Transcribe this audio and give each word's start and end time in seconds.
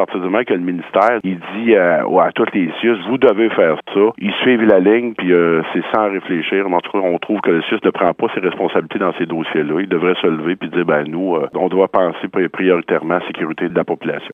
partir 0.00 0.20
du 0.20 0.26
moment 0.26 0.44
que 0.44 0.54
le 0.54 0.60
ministère, 0.60 1.20
il 1.24 1.38
dit 1.38 1.74
euh, 1.74 2.06
à, 2.18 2.26
à 2.26 2.32
toutes 2.32 2.52
les 2.54 2.70
CIUS, 2.80 2.98
vous 3.08 3.18
devez 3.18 3.50
faire 3.50 3.76
ça, 3.92 4.00
ils 4.18 4.32
suivent 4.42 4.64
la 4.64 4.80
ligne, 4.80 5.14
puis 5.14 5.32
euh, 5.32 5.62
c'est 5.72 5.82
sans 5.94 6.10
réfléchir. 6.10 6.66
En 6.66 6.80
tout 6.80 6.92
cas, 6.92 6.98
on 6.98 7.18
trouve 7.18 7.40
que 7.40 7.50
le 7.50 7.62
CIUS 7.62 7.80
ne 7.84 7.90
prend 7.90 8.12
pas 8.14 8.26
ses 8.34 8.40
responsabilités 8.40 8.98
dans 8.98 9.12
ces 9.18 9.26
dossiers-là. 9.26 9.80
Il 9.80 9.88
devrait 9.88 10.14
se 10.20 10.26
lever 10.26 10.56
puis 10.56 10.68
dire, 10.70 10.84
ben 10.84 11.04
nous, 11.06 11.36
euh, 11.36 11.48
on 11.54 11.68
doit 11.68 11.88
penser 11.88 12.28
prioritairement 12.28 13.16
à 13.16 13.18
la 13.18 13.26
sécurité 13.26 13.68
de 13.68 13.74
la 13.74 13.84
population. 13.84 14.32